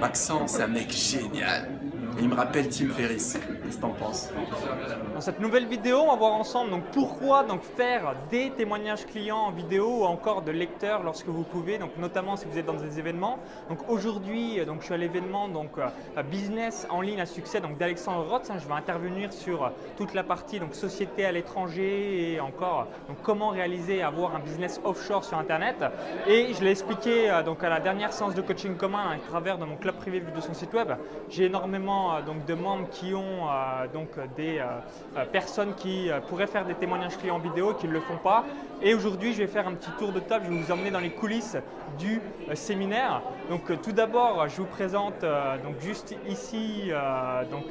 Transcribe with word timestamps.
Maxence, 0.00 0.52
c'est 0.52 0.62
un 0.62 0.68
mec 0.68 0.90
génial. 0.92 1.68
Il 2.20 2.28
me 2.28 2.34
rappelle 2.34 2.68
Tim 2.68 2.90
Ferriss. 2.90 3.38
Qu'est-ce 3.66 3.78
que 3.78 3.82
t'en 3.82 3.90
penses 3.90 4.30
Dans 5.12 5.20
cette 5.20 5.40
nouvelle 5.40 5.66
vidéo, 5.66 5.98
on 5.98 6.10
va 6.10 6.16
voir 6.16 6.32
ensemble 6.34 6.70
donc 6.70 6.84
pourquoi 6.92 7.42
donc 7.42 7.62
faire 7.62 8.14
des 8.30 8.50
témoignages 8.50 9.06
clients 9.06 9.38
en 9.38 9.50
vidéo 9.50 10.02
ou 10.02 10.04
encore 10.04 10.42
de 10.42 10.52
lecteurs 10.52 11.02
lorsque 11.02 11.26
vous 11.26 11.42
pouvez, 11.42 11.76
donc 11.76 11.96
notamment 11.96 12.36
si 12.36 12.46
vous 12.46 12.56
êtes 12.58 12.66
dans 12.66 12.74
des 12.74 13.00
événements. 13.00 13.40
Donc 13.68 13.78
aujourd'hui, 13.88 14.64
donc 14.64 14.80
je 14.80 14.84
suis 14.84 14.94
à 14.94 14.98
l'événement 14.98 15.48
donc 15.48 15.70
euh, 15.78 16.22
business 16.22 16.86
en 16.90 17.00
ligne 17.00 17.20
à 17.20 17.26
succès 17.26 17.60
donc 17.60 17.76
d'Alexandre 17.76 18.24
Rotz. 18.28 18.50
Hein. 18.50 18.58
je 18.60 18.68
vais 18.68 18.74
intervenir 18.74 19.32
sur 19.32 19.72
toute 19.96 20.14
la 20.14 20.22
partie 20.22 20.60
donc 20.60 20.76
société 20.76 21.24
à 21.24 21.32
l'étranger 21.32 22.34
et 22.34 22.40
encore 22.40 22.86
comment 23.24 23.48
réaliser 23.48 24.02
avoir 24.02 24.36
un 24.36 24.38
business 24.38 24.80
offshore 24.84 25.24
sur 25.24 25.38
internet. 25.38 25.84
Et 26.28 26.54
je 26.54 26.62
l'ai 26.62 26.70
expliqué 26.70 27.30
euh, 27.30 27.42
donc 27.42 27.64
à 27.64 27.68
la 27.68 27.80
dernière 27.80 28.12
séance 28.12 28.34
de 28.34 28.42
coaching 28.42 28.76
commun 28.76 29.10
à 29.10 29.18
travers 29.28 29.58
de 29.58 29.64
mon 29.64 29.76
club 29.76 29.96
privé 29.96 30.20
de 30.20 30.40
son 30.40 30.54
site 30.54 30.72
web. 30.72 30.92
J'ai 31.28 31.46
énormément 31.46 32.14
euh, 32.14 32.22
donc, 32.22 32.44
de 32.46 32.54
membres 32.54 32.88
qui 32.90 33.14
ont 33.14 33.48
euh, 33.48 33.55
donc, 33.92 34.08
des 34.36 34.58
euh, 34.58 35.24
personnes 35.32 35.74
qui 35.74 36.08
pourraient 36.28 36.46
faire 36.46 36.64
des 36.64 36.74
témoignages 36.74 37.16
clients 37.16 37.38
vidéo 37.38 37.74
qui 37.74 37.86
ne 37.88 37.92
le 37.92 38.00
font 38.00 38.16
pas. 38.16 38.44
Et 38.82 38.94
aujourd'hui, 38.94 39.32
je 39.32 39.38
vais 39.38 39.46
faire 39.46 39.66
un 39.66 39.74
petit 39.74 39.90
tour 39.98 40.12
de 40.12 40.20
table, 40.20 40.46
je 40.46 40.52
vais 40.52 40.60
vous 40.60 40.72
emmener 40.72 40.90
dans 40.90 41.00
les 41.00 41.10
coulisses 41.10 41.56
du 41.98 42.20
séminaire. 42.54 43.22
Donc 43.48 43.62
tout 43.82 43.92
d'abord, 43.92 44.48
je 44.48 44.56
vous 44.56 44.66
présente 44.66 45.20
donc, 45.64 45.80
juste 45.80 46.14
ici, 46.28 46.90
donc, 47.50 47.64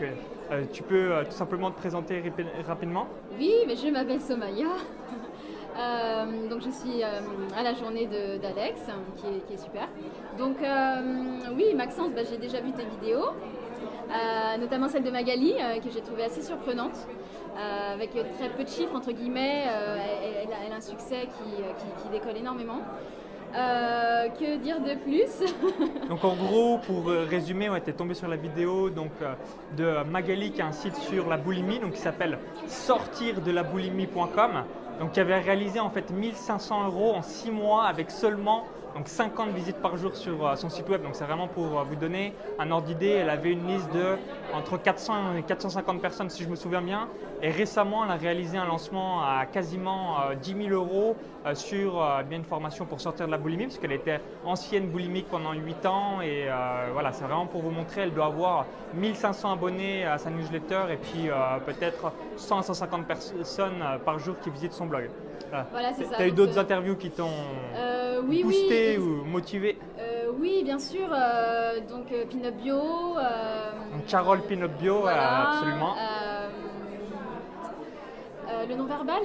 tu 0.74 0.82
peux 0.84 1.12
tout 1.26 1.36
simplement 1.36 1.70
te 1.70 1.78
présenter 1.78 2.24
rapidement 2.68 3.08
Oui, 3.38 3.54
mais 3.68 3.76
je 3.76 3.88
m'appelle 3.90 4.20
Somaya. 4.20 4.66
donc 6.50 6.62
je 6.62 6.72
suis 6.72 7.04
à 7.04 7.64
la 7.64 7.74
journée 7.76 8.08
d'Alex, 8.08 8.82
qui, 9.18 9.54
est 9.54 9.58
super. 9.58 9.88
Donc 10.40 10.58
oui, 11.56 11.74
Maxence, 11.76 12.12
bah, 12.16 12.24
j'ai 12.28 12.38
déjà 12.38 12.62
vu 12.62 12.72
tes 12.72 12.86
vidéos. 12.86 13.30
Euh, 14.10 14.58
notamment 14.58 14.88
celle 14.88 15.04
de 15.04 15.12
Magali, 15.12 15.54
euh, 15.54 15.80
que 15.80 15.90
j'ai 15.90 16.02
trouvée 16.02 16.24
assez 16.24 16.42
surprenante. 16.42 17.08
Euh, 17.58 17.94
avec 17.94 18.12
très 18.12 18.50
peu 18.50 18.64
de 18.64 18.70
chiffres, 18.70 18.94
entre 18.94 19.12
guillemets, 19.12 19.64
elle, 20.44 20.72
a, 20.74 20.76
un 20.76 20.82
succès 20.82 21.30
qui, 22.02 22.10
décolle 22.10 22.36
énormément. 22.38 22.82
que 23.54 24.58
dire 24.58 24.82
de 24.82 24.96
plus 24.96 25.40
Donc 26.10 26.26
en 26.26 26.36
gros, 26.36 26.80
pour 26.80 27.06
résumer, 27.06 27.70
on 27.70 27.78
était 27.78 27.94
tombé 27.94 28.14
sur 28.14 28.28
la 28.28 28.36
vidéo 28.36 28.90
de 28.90 30.04
Magali 30.04 30.52
qui 30.52 30.62
a 30.62 30.68
un 30.68 30.74
site 30.74 30.98
sur 30.98 31.30
la 31.30 31.38
boulimie 31.38 31.80
donc, 31.80 31.94
qui 31.94 32.02
s'appelle 32.02 32.40
sortirdelaboulimie.com 32.68 34.64
donc 35.00 35.12
qui 35.12 35.20
avait 35.20 35.40
réalisé 35.40 35.80
en 35.80 35.90
fait 35.90 36.10
1500 36.10 36.88
euros 36.88 37.14
en 37.16 37.22
6 37.22 37.52
mois 37.52 37.86
avec 37.86 38.12
seulement 38.12 38.66
donc 38.96 39.10
50 39.10 39.50
visites 39.50 39.82
par 39.82 39.98
jour 39.98 40.16
sur 40.16 40.48
euh, 40.48 40.56
son 40.56 40.70
site 40.70 40.88
web. 40.88 41.04
Donc 41.04 41.16
c'est 41.16 41.26
vraiment 41.26 41.50
pour 41.50 41.80
euh, 41.80 41.84
vous 41.84 41.98
donner 41.98 42.34
un 42.58 42.72
ordre 42.72 42.88
d'idée. 42.88 43.10
Elle 43.10 43.30
avait 43.30 43.52
une 43.52 43.68
liste 43.68 43.92
de 43.94 44.16
entre 44.54 44.78
400 44.78 45.36
et 45.38 45.44
450 45.44 46.02
personnes 46.02 46.30
si 46.30 46.44
je 46.44 46.50
me 46.50 46.56
souviens 46.56 46.82
bien. 46.82 47.10
Et 47.42 47.52
récemment, 47.52 48.06
elle 48.06 48.12
a 48.12 48.16
réalisé 48.16 48.58
un 48.58 48.66
lancement 48.66 49.22
à 49.22 49.46
quasiment 49.46 50.16
10 50.42 50.54
euh, 50.54 50.70
000 50.70 50.74
euros 50.74 51.18
sur 51.54 52.04
bien 52.28 52.40
une 52.40 52.44
formation 52.44 52.86
pour 52.86 53.00
sortir 53.00 53.28
de 53.28 53.32
la 53.32 53.38
boulimie, 53.38 53.66
parce 53.66 53.78
qu'elle 53.78 53.92
était 53.92 54.20
ancienne 54.44 54.88
boulimique 54.88 55.28
pendant 55.30 55.54
8 55.54 55.86
ans. 55.86 56.22
Et 56.22 56.48
voilà, 56.92 57.12
c'est 57.14 57.24
vraiment 57.24 57.46
pour 57.46 57.62
vous 57.62 57.70
montrer, 57.70 58.02
elle 58.02 58.14
doit 58.14 58.26
avoir 58.26 58.66
1500 58.96 59.54
abonnés 59.54 60.06
à 60.06 60.18
sa 60.18 60.32
newsletter 60.32 60.86
et 60.92 60.98
puis 60.98 61.30
peut-être 61.68 62.12
100 62.38 62.58
à 62.58 62.64
150 62.64 63.06
personnes 63.06 63.84
par 64.04 64.18
jour 64.18 64.36
qui 64.42 64.50
visitent 64.50 64.74
son 64.74 64.88
blog. 64.88 65.12
Voilà, 65.72 65.94
c'est 65.94 66.06
ça. 66.06 66.16
Tu 66.16 66.22
as 66.24 66.28
eu 66.28 66.32
d'autres 66.32 66.58
interviews 66.58 66.96
qui 66.96 67.12
t'ont 67.12 67.30
oui, 68.28 68.44
boosté 68.44 68.98
ou 68.98 69.24
motivé 69.26 69.78
euh, 70.00 70.32
Oui, 70.38 70.62
bien 70.64 70.80
sûr. 70.80 71.08
Euh, 71.12 71.80
donc 71.82 72.12
euh, 72.12 72.26
Pinot 72.26 72.52
Bio. 72.52 72.78
donc 72.78 74.06
Carole 74.08 74.42
Pinot 74.42 74.68
Bio, 74.80 75.06
absolument. 75.08 75.96
le 78.68 78.76
non-verbal 78.76 79.22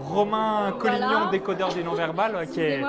Romain 0.00 0.72
Collignon, 0.78 1.30
décodeur 1.30 1.74
des 1.74 1.84
non-verbal, 1.84 2.48
qui, 2.50 2.60
est, 2.60 2.82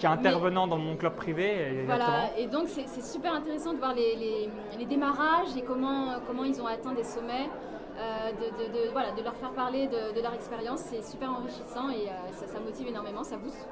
qui 0.00 0.06
est 0.06 0.08
intervenant 0.08 0.66
dans 0.66 0.78
mon 0.78 0.96
club 0.96 1.14
privé. 1.14 1.84
Voilà, 1.86 2.30
et 2.36 2.46
donc 2.46 2.68
c'est 2.68 3.04
super 3.04 3.34
intéressant 3.34 3.72
de 3.72 3.78
voir 3.78 3.94
les, 3.94 4.50
les, 4.76 4.86
démarrages 4.86 5.56
et 5.56 5.62
comment, 5.62 6.14
comment 6.26 6.44
ils 6.44 6.60
ont 6.60 6.66
atteint 6.66 6.92
des 6.92 7.04
sommets. 7.04 7.48
de, 7.96 8.86
de, 8.86 8.90
voilà, 8.90 9.12
de 9.12 9.22
leur 9.22 9.36
faire 9.36 9.52
parler 9.52 9.86
de, 9.86 10.20
leur 10.20 10.34
expérience, 10.34 10.80
c'est 10.80 11.04
super 11.04 11.30
enrichissant 11.30 11.90
et 11.90 12.08
ça, 12.32 12.48
ça, 12.48 12.58
motive 12.58 12.88
énormément, 12.88 13.22
ça 13.22 13.36
booste. 13.36 13.68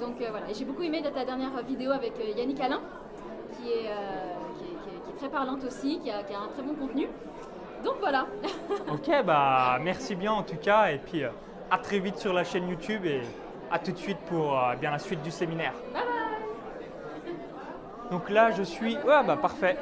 Donc 0.00 0.20
euh, 0.20 0.28
voilà, 0.30 0.46
j'ai 0.52 0.64
beaucoup 0.64 0.82
aimé 0.82 1.02
ta 1.02 1.24
dernière 1.24 1.50
vidéo 1.66 1.92
avec 1.92 2.12
euh, 2.18 2.38
Yannick 2.38 2.60
Alain, 2.60 2.80
qui 3.52 3.70
est, 3.70 3.88
euh, 3.88 4.34
qui, 4.58 5.12
est, 5.12 5.16
très 5.16 5.28
parlante 5.28 5.64
aussi, 5.64 6.00
qui 6.00 6.10
a, 6.10 6.18
un 6.18 6.48
très 6.52 6.62
bon 6.62 6.74
contenu. 6.74 7.08
Donc 7.84 7.94
voilà. 8.00 8.26
ok, 8.92 9.24
bah 9.24 9.78
merci 9.80 10.14
bien 10.14 10.32
en 10.32 10.42
tout 10.42 10.56
cas, 10.56 10.90
et 10.90 10.98
puis 10.98 11.22
à 11.70 11.78
très 11.78 11.98
vite 11.98 12.18
sur 12.18 12.32
la 12.32 12.44
chaîne 12.44 12.68
YouTube 12.68 13.04
et 13.04 13.20
à 13.70 13.78
tout 13.78 13.92
de 13.92 13.98
suite 13.98 14.18
pour 14.28 14.58
bien 14.80 14.90
la 14.90 14.98
suite 14.98 15.22
du 15.22 15.30
séminaire. 15.30 15.74
Bye 15.92 16.02
bye. 16.02 17.34
Donc 18.10 18.28
là, 18.28 18.50
je 18.50 18.62
suis. 18.62 18.96
Ouais, 18.96 19.24
bah 19.26 19.38
parfait. 19.40 19.76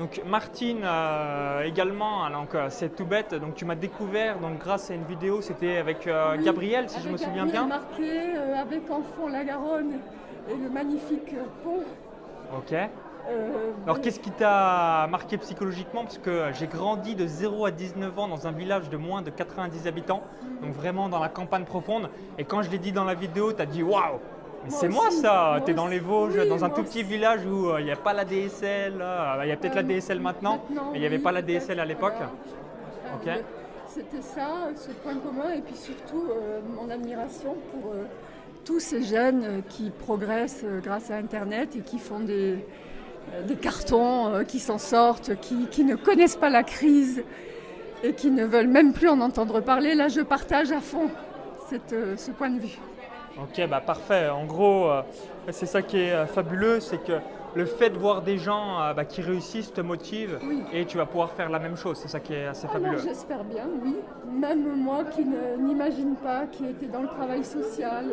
Donc 0.00 0.22
Martine 0.24 0.80
euh, 0.82 1.62
également, 1.62 2.24
hein, 2.24 2.30
donc 2.30 2.54
euh, 2.54 2.68
c'est 2.70 2.96
tout 2.96 3.04
bête. 3.04 3.34
Donc 3.34 3.54
tu 3.54 3.66
m'as 3.66 3.74
découvert 3.74 4.38
donc 4.38 4.58
grâce 4.58 4.90
à 4.90 4.94
une 4.94 5.04
vidéo, 5.04 5.42
c'était 5.42 5.76
avec 5.76 6.06
euh, 6.06 6.42
Gabriel 6.42 6.88
si 6.88 7.02
je 7.02 7.10
me 7.10 7.18
souviens 7.18 7.44
bien. 7.44 7.66
marqué 7.66 8.34
avec 8.58 8.90
en 8.90 9.02
fond 9.02 9.28
la 9.28 9.44
Garonne 9.44 9.98
et 10.50 10.56
le 10.56 10.70
magnifique 10.70 11.34
pont. 11.62 11.84
Ok. 12.56 12.74
Alors 13.84 14.00
qu'est-ce 14.00 14.20
qui 14.20 14.30
t'a 14.30 15.06
marqué 15.10 15.36
psychologiquement? 15.36 16.04
Parce 16.04 16.16
que 16.16 16.46
j'ai 16.58 16.66
grandi 16.66 17.14
de 17.14 17.26
0 17.26 17.66
à 17.66 17.70
19 17.70 18.18
ans 18.18 18.26
dans 18.26 18.46
un 18.46 18.52
village 18.52 18.88
de 18.88 18.96
moins 18.96 19.20
de 19.20 19.28
90 19.28 19.86
habitants, 19.86 20.22
donc 20.62 20.72
vraiment 20.72 21.10
dans 21.10 21.20
la 21.20 21.28
campagne 21.28 21.64
profonde. 21.64 22.08
Et 22.38 22.44
quand 22.44 22.62
je 22.62 22.70
l'ai 22.70 22.78
dit 22.78 22.92
dans 22.92 23.04
la 23.04 23.14
vidéo, 23.14 23.52
tu 23.52 23.60
as 23.60 23.66
dit 23.66 23.82
waouh 23.82 24.18
c'est 24.68 24.88
moi 24.88 25.10
ça, 25.10 25.60
tu 25.64 25.70
es 25.70 25.74
dans 25.74 25.86
les 25.86 25.98
Vosges, 25.98 26.46
dans 26.48 26.64
un 26.64 26.70
tout 26.70 26.82
petit 26.82 27.02
village 27.02 27.40
où 27.46 27.70
euh, 27.70 27.80
il 27.80 27.86
n'y 27.86 27.90
a 27.90 27.96
pas 27.96 28.12
la 28.12 28.24
DSL, 28.24 28.94
il 29.42 29.48
y 29.48 29.52
a 29.52 29.56
peut-être 29.56 29.74
la 29.74 29.80
euh, 29.80 29.84
DSL 29.84 30.20
maintenant, 30.20 30.62
mais 30.70 30.98
il 30.98 31.00
n'y 31.00 31.06
avait 31.06 31.18
pas 31.18 31.32
la 31.32 31.42
DSL 31.42 31.80
à 31.80 31.84
l'époque. 31.84 32.14
C'était 33.88 34.22
ça, 34.22 34.68
ce 34.76 34.90
point 34.90 35.16
commun, 35.16 35.50
et 35.50 35.62
puis 35.62 35.74
surtout 35.74 36.24
euh, 36.30 36.60
mon 36.76 36.90
admiration 36.90 37.56
pour 37.72 37.92
tous 38.64 38.80
ces 38.80 39.02
jeunes 39.02 39.62
qui 39.68 39.90
progressent 39.90 40.64
grâce 40.82 41.10
à 41.10 41.16
Internet 41.16 41.74
et 41.76 41.80
qui 41.80 41.98
font 41.98 42.20
des, 42.20 42.64
des 43.48 43.56
cartons, 43.56 44.44
qui 44.46 44.60
s'en 44.60 44.78
sortent, 44.78 45.32
qui, 45.40 45.84
ne 45.84 45.96
connaissent 45.96 46.36
pas 46.36 46.50
la 46.50 46.62
crise 46.62 47.24
et 48.04 48.12
qui 48.12 48.30
ne 48.30 48.44
veulent 48.44 48.68
même 48.68 48.92
plus 48.92 49.08
en 49.08 49.20
entendre 49.20 49.60
parler. 49.60 49.94
Là, 49.94 50.08
je 50.08 50.20
partage 50.20 50.70
à 50.70 50.80
fond 50.80 51.08
ce 51.70 52.30
point 52.32 52.50
de 52.50 52.60
vue. 52.60 52.78
Ok, 53.38 53.66
bah 53.68 53.80
parfait. 53.80 54.28
En 54.28 54.44
gros, 54.44 54.90
euh, 54.90 55.02
c'est 55.50 55.66
ça 55.66 55.82
qui 55.82 55.98
est 55.98 56.12
euh, 56.12 56.26
fabuleux, 56.26 56.80
c'est 56.80 57.02
que 57.02 57.12
le 57.54 57.64
fait 57.64 57.90
de 57.90 57.98
voir 57.98 58.22
des 58.22 58.38
gens 58.38 58.80
euh, 58.80 58.94
bah, 58.94 59.04
qui 59.04 59.22
réussissent 59.22 59.72
te 59.72 59.80
motive 59.80 60.38
et 60.72 60.84
tu 60.84 60.96
vas 60.96 61.06
pouvoir 61.06 61.30
faire 61.30 61.48
la 61.48 61.58
même 61.58 61.76
chose. 61.76 61.98
C'est 61.98 62.08
ça 62.08 62.20
qui 62.20 62.34
est 62.34 62.46
assez 62.46 62.66
fabuleux. 62.68 62.98
J'espère 62.98 63.44
bien, 63.44 63.66
oui. 63.82 63.96
Même 64.28 64.76
moi 64.76 65.04
qui 65.04 65.24
n'imagine 65.58 66.16
pas, 66.16 66.46
qui 66.46 66.66
était 66.66 66.86
dans 66.86 67.02
le 67.02 67.08
travail 67.08 67.44
social, 67.44 68.06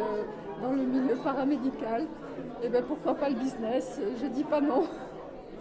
dans 0.61 0.71
le 0.71 0.83
milieu 0.83 1.15
paramédical, 1.23 2.03
et 2.03 2.65
eh 2.65 2.69
ben 2.69 2.83
pourquoi 2.83 3.15
pas 3.15 3.29
le 3.29 3.35
business? 3.35 3.99
Je 4.21 4.27
dis 4.27 4.43
pas 4.43 4.61
non. 4.61 4.85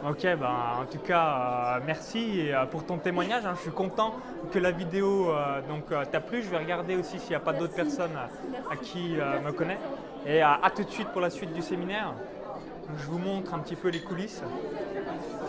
Ok, 0.04 0.22
ben, 0.22 0.46
en 0.82 0.84
tout 0.84 0.98
cas, 0.98 1.78
euh, 1.78 1.80
merci 1.86 2.52
euh, 2.52 2.66
pour 2.66 2.84
ton 2.84 2.98
témoignage. 2.98 3.46
Hein. 3.46 3.54
Je 3.56 3.62
suis 3.62 3.70
content 3.70 4.14
que 4.52 4.58
la 4.58 4.70
vidéo 4.70 5.30
euh, 5.30 5.62
donc 5.68 5.86
t'a 6.10 6.20
plu. 6.20 6.42
Je 6.42 6.50
vais 6.50 6.58
regarder 6.58 6.96
aussi 6.96 7.18
s'il 7.18 7.30
n'y 7.30 7.36
a 7.36 7.40
pas 7.40 7.54
d'autres 7.54 7.74
personnes 7.74 8.16
à 8.70 8.76
qui 8.76 9.16
me 9.44 9.50
connaît. 9.52 9.78
Et 10.26 10.42
à, 10.42 10.60
tout 10.74 10.84
de 10.84 10.90
suite 10.90 11.08
pour 11.08 11.22
la 11.22 11.30
suite 11.30 11.52
du 11.52 11.62
séminaire. 11.62 12.12
je 12.98 13.06
vous 13.06 13.18
montre 13.18 13.54
un 13.54 13.58
petit 13.58 13.74
peu 13.74 13.88
les 13.88 14.00
coulisses. 14.00 14.42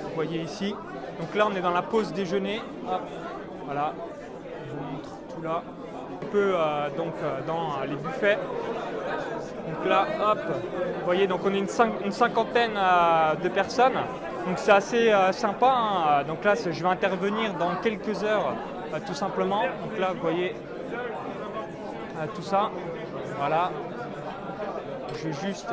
Vous 0.04 0.16
voyez 0.16 0.42
ici. 0.42 0.74
Donc 1.20 1.36
là, 1.36 1.48
on 1.52 1.56
est 1.56 1.62
dans 1.62 1.72
la 1.72 1.82
pause 1.82 2.14
déjeuner. 2.14 2.62
voilà. 3.66 3.94
Je 4.66 4.72
vous 4.72 4.92
montre 4.92 5.10
tout 5.36 5.42
là. 5.42 5.62
Un 6.24 6.26
peu 6.28 6.54
donc 6.96 7.14
dans 7.46 7.82
les 7.82 7.96
buffets. 7.96 8.40
Donc 9.68 9.86
là, 9.86 10.08
hop, 10.32 10.40
vous 11.00 11.06
voyez, 11.06 11.28
donc 11.28 11.42
on 11.46 11.54
est 11.54 11.60
une 11.60 12.12
cinquantaine 12.12 12.80
de 13.44 13.50
personnes. 13.50 14.00
Donc 14.48 14.60
c'est 14.60 14.72
assez 14.72 15.12
euh, 15.12 15.34
sympa. 15.34 15.68
Hein. 15.68 16.24
Donc 16.24 16.46
là, 16.46 16.54
je 16.56 16.70
vais 16.70 16.90
intervenir 16.90 17.54
dans 17.56 17.76
quelques 17.82 18.24
heures, 18.24 18.54
euh, 18.94 19.00
tout 19.06 19.14
simplement. 19.14 19.64
Donc 19.64 20.00
là, 20.00 20.14
vous 20.14 20.22
voyez 20.22 20.56
euh, 22.16 22.26
tout 22.34 22.42
ça. 22.42 22.72
Voilà. 23.38 23.72
Je 25.14 25.28
vais 25.28 25.34
juste. 25.34 25.68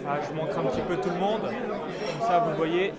je 0.00 0.34
montre 0.34 0.58
un 0.58 0.62
petit 0.62 0.80
peu 0.80 0.96
tout 0.96 1.10
le 1.10 1.20
monde. 1.20 1.42
Comme 1.42 2.26
ça, 2.26 2.38
vous 2.38 2.56
voyez. 2.56 2.94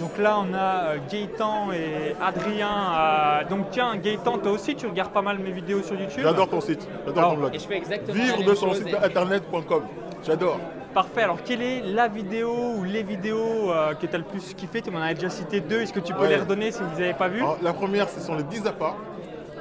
Donc 0.00 0.18
là, 0.18 0.38
on 0.40 0.52
a 0.54 0.58
euh, 0.94 0.96
Gaëtan 1.10 1.72
et 1.72 2.14
Adrien. 2.22 2.68
euh, 2.68 3.44
donc 3.48 3.66
tiens, 3.70 3.96
Gaëtan, 3.96 4.38
toi 4.38 4.52
aussi, 4.52 4.74
tu 4.74 4.86
regardes 4.86 5.12
pas 5.12 5.22
mal 5.22 5.38
mes 5.38 5.50
vidéos 5.52 5.82
sur 5.82 5.98
YouTube 5.98 6.22
J'adore 6.22 6.48
ton 6.48 6.60
site, 6.60 6.86
j'adore 7.06 7.30
ton 7.30 7.36
blog. 7.36 7.54
Et 7.54 7.58
je 7.58 7.66
fais 7.66 7.76
exactement 7.76 8.14
Vivre 8.22 8.44
de 8.44 8.54
son 8.54 8.74
site 8.74 8.88
et- 8.88 8.96
internet.com. 9.04 9.82
J'adore. 10.26 10.58
Parfait. 10.94 11.22
Alors, 11.22 11.42
quelle 11.44 11.60
est 11.62 11.80
la 11.82 12.06
vidéo 12.08 12.54
ou 12.78 12.84
les 12.84 13.02
vidéos 13.02 13.70
euh, 13.70 13.94
que 13.94 14.06
tu 14.06 14.14
as 14.14 14.18
le 14.18 14.24
plus 14.24 14.54
kiffé? 14.54 14.80
Tu 14.80 14.90
m'en 14.90 15.00
as 15.00 15.12
déjà 15.14 15.28
cité 15.28 15.60
deux. 15.60 15.80
Est-ce 15.80 15.92
que 15.92 15.98
tu 16.00 16.14
peux 16.14 16.22
Ouais. 16.22 16.28
les 16.28 16.36
redonner 16.36 16.70
si 16.70 16.82
vous 16.82 17.00
n'avez 17.00 17.14
pas 17.14 17.26
vu 17.28 17.38
Alors, 17.40 17.58
la 17.62 17.72
première, 17.72 18.08
ce 18.08 18.20
sont 18.20 18.36
les 18.36 18.44
10 18.44 18.66
appâts. 18.66 18.94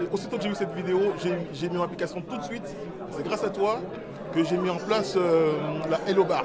Et 0.02 0.06
aussitôt 0.12 0.38
que 0.38 0.44
j'ai 0.44 0.50
vu 0.50 0.56
cette 0.56 0.74
vidéo, 0.74 1.00
j'ai 1.24 1.34
j'ai 1.54 1.70
mis 1.70 1.78
en 1.78 1.84
application 1.84 2.22
tout 2.22 2.38
de 2.38 2.44
suite. 2.44 2.64
C'est 3.12 3.24
grâce 3.24 3.44
à 3.44 3.50
toi 3.50 3.80
que 4.34 4.44
j'ai 4.44 4.58
mis 4.58 4.70
en 4.70 4.78
place 4.78 5.16
euh, 5.18 5.54
la 5.90 6.00
Hello 6.08 6.24
Bar. 6.24 6.44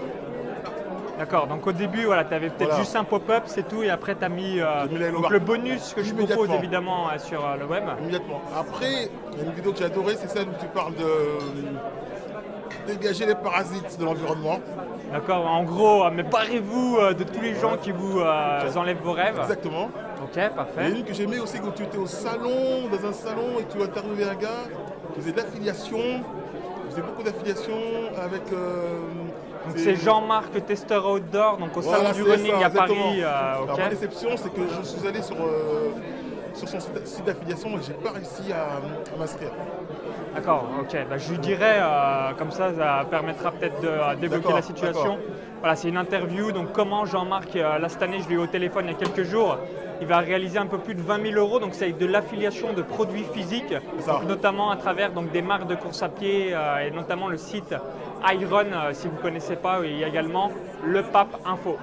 D'accord. 1.19 1.47
Donc 1.49 1.67
au 1.67 1.73
début, 1.73 2.05
voilà, 2.05 2.25
tu 2.25 2.33
avais 2.35 2.49
peut-être 2.49 2.69
Voilà. 2.69 2.83
juste 2.85 2.95
un 2.97 3.05
pop-up, 3.05 3.43
c'est 3.47 3.67
tout. 3.69 3.83
Et 3.83 3.91
après, 3.91 4.15
tu 4.15 4.25
as 4.25 4.29
mis, 4.29 4.61
euh, 4.61 4.87
mis 4.89 4.99
donc, 5.13 5.31
le 5.31 5.39
bonus 5.41 5.93
que 5.95 6.03
je 6.03 6.15
propose 6.15 6.51
évidemment 6.53 7.09
euh, 7.09 7.19
sur 7.19 7.45
euh, 7.45 7.57
le 7.59 7.67
web. 7.67 7.85
Immédiatement. 8.01 8.41
Après, 8.57 9.09
il 9.33 9.39
y 9.39 9.41
a 9.43 9.45
une 9.45 9.53
vidéo 9.53 9.73
que 9.73 9.79
j'ai 9.79 9.85
adorée, 9.87 10.15
c'est 10.17 10.29
celle 10.31 10.49
où 10.49 10.53
tu 10.61 10.67
parles 10.67 10.95
de 10.95 11.09
dégager 12.87 13.27
les 13.27 13.35
parasites 13.35 13.99
de 13.99 14.05
l'environnement. 14.05 14.61
D'accord. 15.13 15.47
En 15.47 15.65
gros, 15.65 16.09
mais 16.11 16.23
barrez-vous 16.23 16.99
de 17.19 17.25
tous 17.25 17.41
les 17.41 17.55
gens 17.55 17.77
qui 17.81 17.91
vous 17.93 18.21
euh, 18.21 18.71
enlèvent 18.77 19.03
vos 19.03 19.13
rêves. 19.13 19.39
Exactement. 19.41 19.87
Ok, 20.23 20.31
Il 20.37 20.39
y 20.39 20.45
a 20.45 20.51
parfait. 20.51 20.91
une 20.91 21.05
que 21.05 21.15
j'aimais 21.15 21.39
aussi 21.41 21.59
quand 21.61 21.73
tu 21.75 21.83
étais 21.83 21.99
au 21.99 22.07
salon, 22.07 22.89
dans 22.93 23.09
un 23.09 23.13
salon, 23.13 23.59
et 23.61 23.65
tu 23.73 23.81
as 23.81 23.85
interviewé 23.85 24.25
un 24.25 24.35
gars 24.35 24.65
qui 25.15 25.21
faisait 25.21 25.33
de 25.33 25.37
l'affiliation. 25.39 25.99
Il 25.99 26.91
faisait 26.91 27.03
beaucoup 27.03 27.23
d'affiliation 27.23 27.75
avec. 28.23 28.43
euh, 28.53 28.99
Donc 29.69 29.79
c'est 29.79 29.97
Jean-Marc, 29.97 30.65
testeur 30.67 31.07
outdoor, 31.11 31.59
donc 31.59 31.77
au 31.77 31.81
Voilà, 31.81 32.13
salon 32.13 32.25
du 32.25 32.31
running 32.31 32.61
ça, 32.61 32.67
à 32.67 32.71
Paris. 32.71 32.95
euh, 33.23 33.55
Alors, 33.65 33.79
ma 33.79 33.89
déception, 33.89 34.31
c'est 34.37 34.53
que 34.53 34.61
je 34.67 34.87
suis 34.87 35.07
allé 35.07 35.21
sur, 35.23 35.37
euh, 35.37 35.91
sur 36.55 36.69
son 36.69 36.81
site, 36.81 37.25
d'affiliation 37.25 37.69
et 37.71 37.83
j'ai 37.87 37.93
pas 37.93 38.11
réussi 38.13 38.53
à, 38.53 38.77
à 39.15 39.19
m'inscrire. 39.19 39.51
D'accord, 40.35 40.69
ok. 40.81 40.97
Bah, 41.09 41.19
je 41.19 41.31
lui 41.31 41.39
dirais, 41.39 41.79
euh, 41.81 42.33
comme 42.39 42.51
ça, 42.51 42.73
ça 42.75 43.05
permettra 43.11 43.51
peut-être 43.53 43.81
de 43.81 43.89
euh, 43.89 44.15
débloquer 44.17 44.53
la 44.53 44.63
situation. 44.63 45.19
Voilà, 45.61 45.75
c'est 45.77 45.89
une 45.89 45.97
interview. 45.97 46.53
Donc, 46.53 46.73
comment 46.73 47.05
Jean-Marc, 47.05 47.57
euh, 47.57 47.79
là 47.79 47.89
cette 47.89 48.03
année, 48.03 48.19
je 48.23 48.29
l'ai 48.29 48.37
eu 48.37 48.39
au 48.39 48.47
téléphone 48.47 48.85
il 48.87 48.93
y 48.93 48.95
a 48.95 48.99
quelques 48.99 49.25
jours, 49.29 49.59
il 50.01 50.07
va 50.07 50.19
réaliser 50.19 50.59
un 50.59 50.67
peu 50.67 50.79
plus 50.79 50.95
de 50.95 51.03
20 51.03 51.33
000 51.33 51.39
euros. 51.41 51.59
Donc, 51.59 51.71
c'est 51.75 51.85
avec 51.87 51.99
de 51.99 52.07
l'affiliation 52.07 52.73
de 52.73 52.83
produits 52.83 53.25
physiques, 53.33 53.75
donc, 54.07 54.25
notamment 54.29 54.71
à 54.71 54.77
travers 54.77 55.11
donc, 55.13 55.33
des 55.33 55.43
marques 55.43 55.67
de 55.67 55.75
course 55.75 56.03
à 56.05 56.09
pied 56.09 56.51
euh, 56.53 56.87
et 56.87 56.91
notamment 56.93 57.27
le 57.29 57.37
site 57.39 57.75
iRun, 58.25 58.67
euh, 58.73 58.91
si 58.93 59.09
vous 59.09 59.17
ne 59.17 59.21
connaissez 59.23 59.57
pas. 59.57 59.81
Il 59.85 59.99
y 59.99 60.05
a 60.05 60.09
également 60.09 60.51
le 60.85 61.03
Pape 61.03 61.37
Info. 61.47 61.77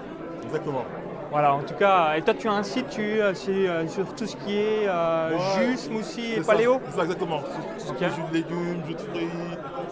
Exactement. 0.43 0.83
Voilà, 1.31 1.53
en 1.55 1.59
tout 1.63 1.73
cas, 1.73 2.13
et 2.15 2.21
toi 2.21 2.33
tu 2.33 2.47
as 2.47 2.53
un 2.53 2.63
site 2.63 2.87
tu, 2.89 3.01
euh, 3.19 3.33
euh, 3.49 3.87
sur 3.87 4.13
tout 4.15 4.25
ce 4.25 4.37
qui 4.37 4.57
est 4.57 4.87
euh, 4.87 5.31
Ouais, 5.31 5.65
jus, 5.71 5.77
smoothie 5.77 6.33
et 6.33 6.43
ça, 6.43 6.53
paléo 6.53 6.79
ça, 6.95 7.01
exactement. 7.03 7.41
Jus 7.79 8.21
de 8.29 8.33
légumes, 8.33 8.81
jus 8.87 8.93
de 8.93 8.99
fruits, 8.99 9.27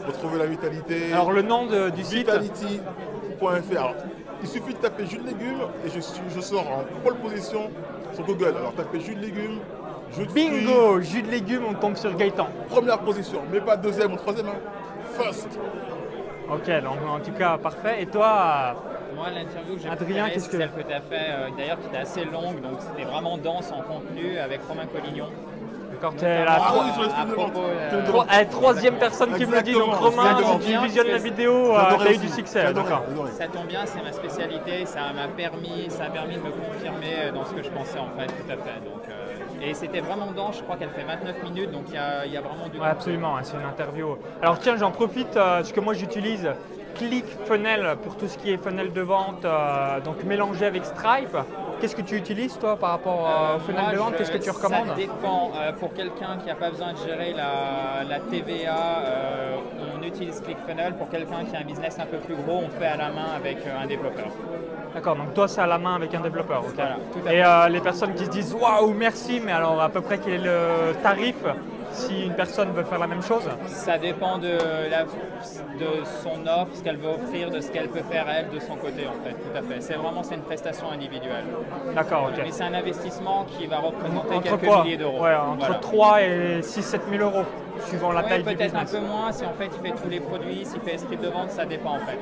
retrouver 0.07 0.37
la 0.39 0.45
vitalité. 0.45 1.11
Alors 1.11 1.31
le 1.33 1.41
nom 1.41 1.65
de- 1.65 1.89
du 1.89 2.03
site 2.03 2.29
Vitality.fr. 2.29 3.93
Il 4.41 4.47
suffit 4.47 4.73
de 4.73 4.79
taper 4.79 5.05
jus 5.05 5.17
de 5.17 5.25
légumes 5.27 5.63
et 5.85 5.89
je, 5.89 5.99
suis, 5.99 6.21
je 6.33 6.39
sors 6.39 6.65
en 6.69 6.83
pole 7.03 7.15
position 7.15 7.69
sur 8.13 8.23
Google. 8.25 8.53
Alors 8.57 8.73
tapez 8.73 8.99
jus 9.01 9.15
de 9.15 9.21
légumes, 9.21 9.59
jus 10.15 10.25
de 10.25 10.29
fruits, 10.29 10.49
Bingo 10.65 11.01
Jus 11.01 11.23
de 11.23 11.31
légumes, 11.31 11.63
on 11.69 11.73
tombe 11.73 11.95
sur 11.97 12.15
Gaëtan. 12.15 12.47
première 12.69 12.99
position, 12.99 13.39
mais 13.51 13.59
pas 13.59 13.75
deuxième 13.75 14.13
ou 14.13 14.17
troisième. 14.17 14.47
Hein. 14.47 14.59
First. 15.19 15.59
Ok, 16.51 16.67
donc 16.83 16.97
en 17.09 17.19
tout 17.19 17.31
cas, 17.31 17.57
parfait. 17.57 18.01
Et 18.01 18.05
toi, 18.05 18.75
Moi, 19.15 19.27
l'interview 19.29 19.75
que 19.75 19.81
j'ai 19.81 19.89
Adrien, 19.89 20.29
qu'est-ce 20.29 20.45
c'est 20.45 20.51
que- 20.51 20.57
celle 20.57 20.71
que 20.71 20.81
tu 20.81 20.93
as 20.93 21.01
fait, 21.01 21.29
euh, 21.29 21.47
d'ailleurs, 21.57 21.79
qui 21.79 21.87
était 21.87 21.97
assez 21.97 22.25
longue, 22.25 22.61
donc 22.61 22.79
c'était 22.79 23.03
vraiment 23.09 23.37
dense 23.37 23.71
en 23.71 23.81
contenu 23.81 24.37
avec 24.37 24.61
Romain 24.67 24.85
Collignon. 24.87 25.27
quand 26.01 26.17
tu 26.17 26.25
es 26.25 26.43
la 26.43 26.55
Ah 26.59 26.73
euh, 26.73 28.03
tro- 28.03 28.17
vente. 28.17 28.27
eh, 28.41 28.45
troisième 28.47 28.95
personne 28.95 29.33
qui 29.37 29.45
me 29.45 29.55
le 29.55 29.61
dit, 29.61 29.71
donc. 29.71 29.93
Romain, 29.95 30.35
si 30.59 30.67
tu 30.73 30.77
visionnes 30.79 31.07
la 31.07 31.17
vidéo, 31.17 31.53
euh, 31.53 31.79
J'adorais 31.79 32.05
t'as 32.07 32.13
eu 32.13 32.17
du 32.17 32.27
succès. 32.27 32.63
Ça 33.37 33.47
tombe 33.47 33.67
bien, 33.67 33.85
c'est 33.85 34.03
ma 34.03 34.11
spécialité, 34.11 34.85
ça 34.85 34.99
m'a 35.15 35.29
permis, 35.29 35.85
ça 35.87 36.05
a 36.05 36.09
permis 36.09 36.35
de 36.35 36.41
me 36.41 36.51
confirmer 36.51 37.31
dans 37.33 37.45
ce 37.45 37.53
que 37.53 37.63
je 37.63 37.69
pensais 37.69 37.99
en 37.99 38.09
fait, 38.19 38.27
tout 38.27 38.49
à 38.51 38.57
fait. 38.57 38.79
Donc, 38.83 39.03
euh, 39.09 39.32
et 39.63 39.73
c'était 39.73 40.01
vraiment 40.01 40.31
dense, 40.31 40.57
je 40.57 40.63
crois 40.63 40.75
qu'elle 40.75 40.89
fait 40.89 41.03
29 41.03 41.43
minutes, 41.43 41.71
donc 41.71 41.83
il 41.87 41.95
y 41.95 41.97
a, 41.97 42.25
il 42.25 42.31
y 42.33 42.37
a 42.37 42.41
vraiment 42.41 42.67
du 42.67 42.77
Ouais, 42.79 42.87
absolument, 42.87 43.37
hein, 43.37 43.41
c'est 43.43 43.55
une 43.57 43.65
interview. 43.65 44.17
Alors 44.41 44.59
tiens, 44.59 44.75
j'en 44.77 44.91
profite, 44.91 45.35
euh, 45.37 45.57
parce 45.57 45.71
que 45.71 45.79
moi 45.79 45.93
j'utilise 45.93 46.49
ClickFunnels 46.95 47.97
pour 48.03 48.17
tout 48.17 48.27
ce 48.27 48.37
qui 48.37 48.51
est 48.51 48.57
funnel 48.57 48.93
de 48.93 49.01
vente, 49.01 49.45
euh, 49.45 49.99
donc 50.01 50.23
mélangé 50.23 50.65
avec 50.65 50.85
Stripe. 50.85 51.37
Qu'est-ce 51.79 51.95
que 51.95 52.01
tu 52.01 52.15
utilises 52.15 52.57
toi 52.59 52.77
par 52.77 52.91
rapport 52.91 53.27
euh, 53.27 53.57
au 53.57 53.59
funnel 53.59 53.83
Moi, 53.83 53.91
de 53.93 53.97
vente? 53.97 54.15
Qu'est-ce 54.15 54.31
que 54.31 54.37
tu 54.37 54.49
recommandes? 54.51 54.87
Ça 54.89 54.93
dépend. 54.95 55.51
Euh, 55.55 55.71
pour 55.73 55.93
quelqu'un 55.93 56.37
qui 56.39 56.47
n'a 56.47 56.55
pas 56.55 56.69
besoin 56.69 56.93
de 56.93 56.97
gérer 56.99 57.33
la, 57.33 58.03
la 58.07 58.19
TVA, 58.19 58.99
euh, 59.05 59.57
utilise 60.13 60.41
ClickFunnels. 60.41 60.93
Pour 60.95 61.09
quelqu'un 61.09 61.43
qui 61.49 61.55
a 61.55 61.59
un 61.59 61.63
business 61.63 61.97
un 61.99 62.05
peu 62.05 62.17
plus 62.17 62.35
gros, 62.35 62.61
on 62.65 62.69
fait 62.79 62.87
à 62.87 62.97
la 62.97 63.09
main 63.09 63.31
avec 63.35 63.57
euh, 63.65 63.81
un 63.83 63.87
développeur. 63.87 64.25
D'accord, 64.93 65.15
donc 65.15 65.33
toi 65.33 65.47
c'est 65.47 65.61
à 65.61 65.65
la 65.67 65.77
main 65.77 65.95
avec 65.95 66.13
un 66.13 66.21
développeur. 66.21 66.59
ok. 66.59 66.73
Voilà, 66.75 66.97
tout 67.11 67.27
à 67.27 67.33
Et 67.33 67.43
euh, 67.43 67.69
les 67.69 67.81
personnes 67.81 68.13
qui 68.13 68.25
se 68.25 68.29
disent 68.29 68.53
waouh, 68.53 68.93
merci, 68.93 69.41
mais 69.43 69.51
alors 69.51 69.81
à 69.81 69.89
peu 69.89 70.01
près 70.01 70.19
quel 70.19 70.33
est 70.33 70.37
le 70.37 70.93
tarif 71.01 71.35
si 71.91 72.25
une 72.25 72.33
personne 72.33 72.71
veut 72.71 72.83
faire 72.83 72.97
la 72.99 73.05
même 73.07 73.21
chose? 73.21 73.47
Ça 73.67 73.99
dépend 73.99 74.39
de, 74.39 74.57
la, 74.89 75.03
de 75.03 76.03
son 76.23 76.41
offre, 76.47 76.69
ce 76.73 76.83
qu'elle 76.83 76.97
veut 76.97 77.09
offrir, 77.09 77.51
de 77.51 77.59
ce 77.61 77.69
qu'elle 77.71 77.87
peut 77.87 78.01
faire 78.09 78.25
elle 78.35 78.49
de 78.49 78.59
son 78.59 78.75
côté 78.75 79.05
en 79.07 79.23
fait. 79.23 79.33
Tout 79.33 79.55
à 79.57 79.61
fait. 79.61 79.79
C'est 79.81 79.93
vraiment 79.93 80.23
c'est 80.23 80.33
une 80.35 80.41
prestation 80.41 80.89
individuelle. 80.91 81.45
D'accord, 81.95 82.29
ok. 82.31 82.39
Mais 82.43 82.51
c'est 82.51 82.63
un 82.63 82.73
investissement 82.73 83.45
qui 83.45 83.67
va 83.67 83.77
représenter 83.77 84.35
Entre 84.35 84.41
quelques 84.57 84.65
quoi? 84.65 84.83
milliers 84.83 84.97
d'euros. 84.97 85.21
Ouais, 85.23 85.35
entre 85.35 85.57
Voilà. 85.59 85.75
3 85.75 86.21
et 86.23 86.61
6 86.63 86.81
7 86.81 87.01
000 87.11 87.23
euros, 87.23 87.45
suivant 87.87 88.11
la 88.11 88.21
Ouais, 88.21 88.29
taille 88.29 88.43
du 88.43 88.55
peut-être 88.55 88.75
un 88.75 88.83
business. 88.83 88.91
peu 89.01 89.07
moins 89.07 89.31
si 89.31 89.45
en 89.45 89.53
fait 89.53 89.69
il 89.75 89.87
fait 89.89 89.95
tous 90.01 90.09
les 90.09 90.19
produits, 90.19 90.65
s'il 90.65 90.81
fait 90.81 90.97
script 90.97 91.23
de 91.23 91.29
vente, 91.29 91.51
ça 91.51 91.65
dépend 91.65 91.91
en 91.95 91.99
fait. 91.99 92.17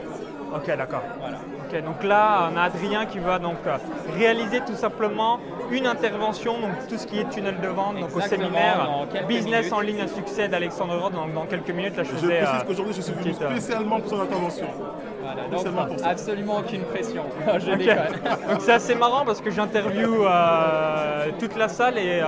Ok, 0.53 0.67
d'accord. 0.77 1.01
Voilà. 1.19 1.37
Ok, 1.69 1.83
donc 1.85 2.03
là, 2.03 2.49
on 2.53 2.57
a 2.57 2.63
Adrien 2.63 3.05
qui 3.05 3.19
va 3.19 3.39
donc 3.39 3.55
euh, 3.65 3.77
réaliser 4.17 4.59
tout 4.61 4.75
simplement 4.75 5.39
une 5.71 5.87
intervention, 5.87 6.59
donc 6.59 6.71
tout 6.89 6.97
ce 6.97 7.07
qui 7.07 7.19
est 7.19 7.29
tunnel 7.29 7.59
de 7.61 7.67
vente, 7.69 7.97
donc 7.99 8.13
au 8.15 8.19
séminaire 8.21 8.87
Business 9.29 9.59
minutes. 9.61 9.73
en 9.73 9.79
ligne 9.79 10.01
à 10.01 10.07
succès 10.07 10.49
d'Alexandre 10.49 10.97
Rode. 10.99 11.13
Donc 11.13 11.33
dans 11.33 11.45
quelques 11.45 11.69
minutes, 11.69 11.95
là, 11.95 12.03
je 12.03 12.09
Je 12.09 12.15
faisais. 12.15 12.37
précise 12.39 12.55
euh, 12.61 12.63
qu'aujourd'hui, 12.67 12.93
je 12.93 13.01
suis 13.01 13.13
venu 13.13 13.31
euh, 13.41 13.49
spécialement 13.51 13.99
pour 14.01 14.09
son 14.09 14.19
intervention. 14.21 14.67
Voilà, 15.33 15.47
Spécialement 15.49 15.81
pour 15.85 15.89
donc 15.95 15.99
ça. 15.99 16.09
absolument 16.09 16.57
aucune 16.59 16.81
pression. 16.83 17.23
Je 17.59 17.71
Ok. 17.71 17.77
déconne. 17.77 17.97
Donc 18.49 18.59
c'est 18.61 18.71
assez 18.73 18.95
marrant 18.95 19.25
parce 19.25 19.41
que 19.41 19.49
j'interviewe 19.51 20.25
euh, 20.25 21.27
toute 21.39 21.55
la 21.57 21.67
salle 21.67 21.97
et 21.97 22.21
euh, 22.21 22.25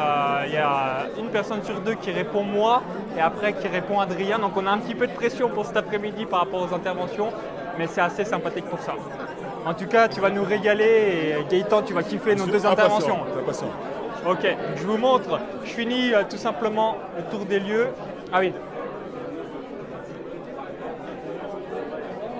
il 0.47 0.53
y 0.53 0.57
a 0.57 1.07
une 1.19 1.27
personne 1.29 1.63
sur 1.63 1.79
deux 1.81 1.95
qui 1.95 2.11
répond 2.11 2.43
moi 2.43 2.81
et 3.17 3.21
après 3.21 3.53
qui 3.53 3.67
répond 3.67 3.99
Adrien. 3.99 4.39
Donc 4.39 4.51
on 4.57 4.65
a 4.65 4.71
un 4.71 4.77
petit 4.77 4.95
peu 4.95 5.07
de 5.07 5.13
pression 5.13 5.49
pour 5.49 5.65
cet 5.65 5.77
après-midi 5.77 6.25
par 6.25 6.39
rapport 6.41 6.61
aux 6.61 6.73
interventions, 6.73 7.29
mais 7.77 7.87
c'est 7.87 8.01
assez 8.01 8.25
sympathique 8.25 8.65
pour 8.65 8.79
ça. 8.79 8.93
En 9.65 9.73
tout 9.73 9.87
cas, 9.87 10.07
tu 10.09 10.19
vas 10.19 10.29
nous 10.29 10.43
régaler 10.43 11.35
et 11.39 11.45
Gaëtan, 11.49 11.83
tu 11.83 11.93
vas 11.93 12.03
kiffer 12.03 12.35
nos 12.35 12.45
deux 12.45 12.65
interventions. 12.65 13.19
Ok, 14.25 14.45
je 14.77 14.83
vous 14.83 14.97
montre. 14.97 15.39
Je 15.65 15.69
finis 15.71 16.13
euh, 16.13 16.23
tout 16.29 16.37
simplement 16.37 16.95
le 17.17 17.23
tour 17.25 17.45
des 17.45 17.59
lieux. 17.59 17.87
Ah 18.31 18.39
oui. 18.39 18.53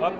Hop, 0.04 0.12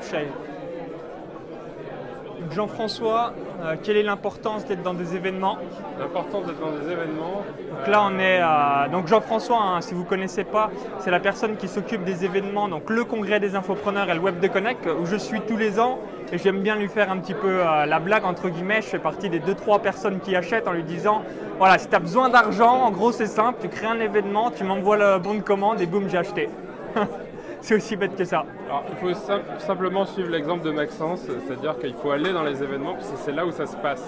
Jean-François, 2.50 3.34
euh, 3.62 3.76
quelle 3.82 3.98
est 3.98 4.02
l'importance 4.02 4.64
d'être 4.64 4.82
dans 4.82 4.94
des 4.94 5.14
événements 5.14 5.58
L'importance 5.98 6.46
d'être 6.46 6.60
dans 6.60 6.70
des 6.70 6.90
événements. 6.90 7.44
Donc 7.68 7.88
là, 7.88 8.08
on 8.10 8.18
est. 8.18 8.90
Donc 8.90 9.08
Jean-François, 9.08 9.60
hein, 9.60 9.80
si 9.82 9.92
vous 9.92 10.04
ne 10.04 10.08
connaissez 10.08 10.44
pas, 10.44 10.70
c'est 11.00 11.10
la 11.10 11.20
personne 11.20 11.56
qui 11.56 11.68
s'occupe 11.68 12.02
des 12.02 12.24
événements, 12.24 12.68
donc 12.68 12.88
le 12.88 13.04
congrès 13.04 13.40
des 13.40 13.56
infopreneurs 13.56 14.08
et 14.08 14.14
le 14.14 14.20
Web 14.20 14.40
de 14.40 14.48
Connect, 14.48 14.86
où 14.86 15.04
je 15.04 15.16
suis 15.16 15.42
tous 15.42 15.58
les 15.58 15.78
ans. 15.78 15.98
Et 16.32 16.38
j'aime 16.38 16.62
bien 16.62 16.76
lui 16.76 16.88
faire 16.88 17.10
un 17.10 17.18
petit 17.18 17.34
peu 17.34 17.60
euh, 17.60 17.84
la 17.84 17.98
blague, 17.98 18.24
entre 18.24 18.48
guillemets. 18.48 18.80
Je 18.80 18.86
fais 18.86 18.98
partie 18.98 19.28
des 19.28 19.40
2-3 19.40 19.82
personnes 19.82 20.20
qui 20.20 20.34
achètent 20.34 20.66
en 20.66 20.72
lui 20.72 20.84
disant 20.84 21.22
voilà, 21.58 21.76
si 21.76 21.88
tu 21.88 21.94
as 21.94 22.00
besoin 22.00 22.30
d'argent, 22.30 22.72
en 22.72 22.90
gros, 22.90 23.12
c'est 23.12 23.26
simple, 23.26 23.58
tu 23.60 23.68
crées 23.68 23.86
un 23.86 24.00
événement, 24.00 24.50
tu 24.50 24.64
m'envoies 24.64 24.96
le 24.96 25.18
bon 25.18 25.34
de 25.34 25.40
commande 25.40 25.82
et 25.82 25.86
boum, 25.86 26.08
j'ai 26.08 26.18
acheté. 26.18 26.48
c'est 27.64 27.76
aussi 27.76 27.96
bête 27.96 28.14
que 28.14 28.24
ça. 28.24 28.44
Alors, 28.66 28.84
il 28.90 28.96
faut 28.96 29.14
sim- 29.14 29.40
simplement 29.58 30.04
suivre 30.04 30.30
l'exemple 30.30 30.64
de 30.64 30.70
Maxence, 30.70 31.22
c'est-à-dire 31.46 31.78
qu'il 31.78 31.94
faut 31.94 32.10
aller 32.10 32.30
dans 32.32 32.42
les 32.42 32.62
événements 32.62 32.92
parce 32.92 33.10
que 33.10 33.16
c'est 33.16 33.32
là 33.32 33.46
où 33.46 33.52
ça 33.52 33.64
se 33.64 33.76
passe. 33.76 34.06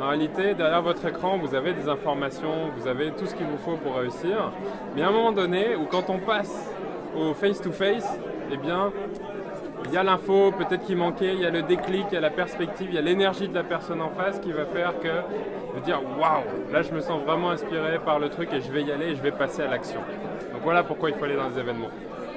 En 0.00 0.08
réalité, 0.08 0.54
derrière 0.54 0.82
votre 0.82 1.06
écran, 1.06 1.38
vous 1.38 1.54
avez 1.54 1.72
des 1.72 1.88
informations, 1.88 2.68
vous 2.76 2.86
avez 2.86 3.10
tout 3.12 3.24
ce 3.24 3.34
qu'il 3.34 3.46
vous 3.46 3.56
faut 3.58 3.76
pour 3.76 3.96
réussir. 3.96 4.52
Mais 4.94 5.02
à 5.02 5.08
un 5.08 5.12
moment 5.12 5.32
donné, 5.32 5.76
où 5.76 5.86
quand 5.86 6.10
on 6.10 6.18
passe 6.18 6.70
au 7.16 7.32
face-to-face, 7.32 8.18
eh 8.52 8.56
bien, 8.58 8.92
il 9.86 9.92
y 9.92 9.96
a 9.96 10.02
l'info, 10.02 10.52
peut-être 10.52 10.84
qu'il 10.84 10.98
manquait, 10.98 11.32
il 11.32 11.40
y 11.40 11.46
a 11.46 11.50
le 11.50 11.62
déclic, 11.62 12.04
il 12.10 12.14
y 12.14 12.18
a 12.18 12.20
la 12.20 12.28
perspective, 12.30 12.88
il 12.90 12.94
y 12.96 12.98
a 12.98 13.02
l'énergie 13.02 13.48
de 13.48 13.54
la 13.54 13.64
personne 13.64 14.02
en 14.02 14.10
face 14.10 14.38
qui 14.40 14.52
va 14.52 14.66
faire 14.66 14.92
que 15.00 15.08
vous 15.74 15.80
dire 15.80 16.00
waouh, 16.18 16.44
là 16.72 16.82
je 16.82 16.92
me 16.92 17.00
sens 17.00 17.22
vraiment 17.22 17.50
inspiré 17.50 17.98
par 18.04 18.18
le 18.18 18.28
truc 18.28 18.50
et 18.52 18.60
je 18.60 18.70
vais 18.70 18.82
y 18.82 18.92
aller 18.92 19.06
et 19.12 19.14
je 19.16 19.22
vais 19.22 19.30
passer 19.32 19.62
à 19.62 19.68
l'action. 19.68 20.00
Donc 20.52 20.60
voilà 20.62 20.82
pourquoi 20.82 21.08
il 21.08 21.16
faut 21.16 21.24
aller 21.24 21.36
dans 21.36 21.48
les 21.48 21.58
événements. 21.58 21.88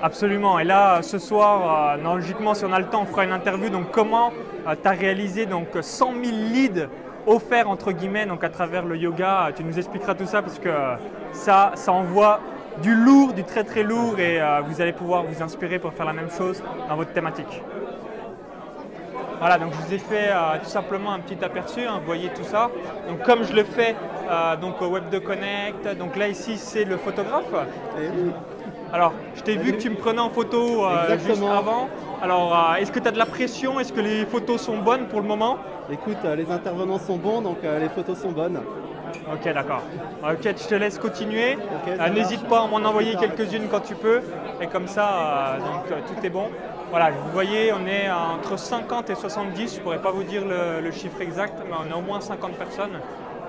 Absolument. 0.04 0.60
Et 0.60 0.66
là, 0.66 1.02
ce 1.02 1.18
soir, 1.18 1.96
euh, 1.98 2.04
logiquement, 2.04 2.54
si 2.54 2.66
on 2.66 2.74
a 2.74 2.80
le 2.80 2.88
temps, 2.88 3.04
on 3.04 3.06
fera 3.06 3.24
une 3.24 3.32
interview. 3.32 3.70
Donc, 3.70 3.90
comment 3.90 4.32
tu 4.66 4.88
as 4.88 4.92
réalisé 4.92 5.46
donc, 5.46 5.70
100 5.80 6.12
000 6.12 6.36
leads 6.54 6.90
offerts, 7.26 7.70
entre 7.70 7.94
guillemets, 7.94 8.26
donc, 8.26 8.44
à 8.44 8.50
travers 8.50 8.86
le 8.86 8.98
yoga? 8.98 9.52
Tu 9.56 9.64
nous 9.64 9.80
expliqueras 9.80 10.14
tout 10.14 10.26
ça 10.26 10.42
parce 10.42 10.60
que 10.60 10.70
ça, 11.32 11.72
ça 11.76 11.94
envoie 11.94 12.42
du 12.82 12.94
lourd, 12.94 13.32
du 13.32 13.46
très 13.46 13.64
très 13.64 13.84
lourd 13.84 14.20
et 14.20 14.42
vous 14.68 14.82
allez 14.82 14.94
pouvoir 14.94 15.24
vous 15.24 15.44
inspirer 15.44 15.78
pour 15.78 15.94
faire 15.94 16.08
la 16.08 16.14
même 16.14 16.32
chose 16.32 16.62
dans 16.90 16.96
votre 16.96 17.14
thématique. 17.14 17.62
Voilà, 19.44 19.58
donc 19.58 19.74
je 19.74 19.78
vous 19.86 19.94
ai 19.94 19.98
fait 19.98 20.30
euh, 20.30 20.58
tout 20.64 20.70
simplement 20.70 21.12
un 21.12 21.20
petit 21.20 21.44
aperçu, 21.44 21.82
hein, 21.82 21.98
vous 22.00 22.06
voyez 22.06 22.30
tout 22.30 22.46
ça. 22.46 22.70
Donc 23.10 23.24
comme 23.24 23.44
je 23.44 23.54
le 23.54 23.66
fais 23.66 23.94
euh, 24.32 24.56
donc 24.56 24.82
au 24.82 24.88
Web 24.88 25.10
de 25.10 25.20
Connect, 25.20 25.98
donc 25.98 26.16
là 26.16 26.30
ici 26.30 26.58
c'est 26.58 26.86
le 26.86 26.96
photographe. 26.96 27.54
Eh 28.00 28.08
Alors, 28.94 29.14
je 29.36 29.42
t'ai 29.42 29.58
vu 29.58 29.74
que 29.74 29.82
tu 29.82 29.90
me 29.90 29.96
prenais 29.96 30.22
en 30.22 30.30
photo 30.30 30.86
euh, 30.86 31.18
juste 31.18 31.42
avant. 31.44 31.90
Alors, 32.22 32.76
est-ce 32.80 32.92
que 32.92 33.00
tu 33.00 33.08
as 33.08 33.12
de 33.12 33.18
la 33.18 33.26
pression? 33.26 33.80
Est-ce 33.80 33.92
que 33.92 34.00
les 34.00 34.26
photos 34.26 34.62
sont 34.62 34.78
bonnes 34.78 35.08
pour 35.08 35.20
le 35.20 35.28
moment? 35.28 35.58
Écoute, 35.92 36.24
les 36.38 36.50
intervenants 36.52 37.00
sont 37.00 37.18
bons, 37.18 37.42
donc 37.42 37.58
les 37.64 37.90
photos 37.90 38.20
sont 38.20 38.32
bonnes. 38.32 38.60
Ok, 39.32 39.52
d'accord. 39.54 39.82
Ok, 40.24 40.44
je 40.44 40.68
te 40.68 40.76
laisse 40.76 41.00
continuer. 41.00 41.58
N'hésite 42.14 42.48
pas 42.48 42.62
à 42.62 42.68
m'en 42.68 42.78
envoyer 42.88 43.16
quelques-unes 43.16 43.68
quand 43.70 43.82
tu 43.82 43.96
peux. 43.96 44.22
Et 44.62 44.68
comme 44.68 44.88
ça, 44.88 45.58
donc, 45.60 45.98
tout 46.08 46.26
est 46.26 46.30
bon. 46.30 46.50
Voilà, 46.94 47.10
vous 47.10 47.32
voyez, 47.32 47.74
on 47.74 47.88
est 47.88 48.08
entre 48.12 48.56
50 48.56 49.10
et 49.10 49.16
70, 49.16 49.74
je 49.74 49.80
ne 49.80 49.84
pourrais 49.84 50.00
pas 50.00 50.12
vous 50.12 50.22
dire 50.22 50.44
le, 50.46 50.92
chiffre 50.92 51.20
exact, 51.22 51.56
mais 51.68 51.76
on 51.76 51.92
a 51.92 51.98
au 51.98 52.04
moins 52.04 52.22
50 52.22 52.52
personnes, 52.52 53.00